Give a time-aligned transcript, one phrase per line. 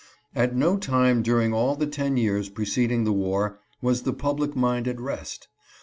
[0.35, 4.87] At no time during all the ten years preceding the war was the public mind
[4.87, 5.47] at rest.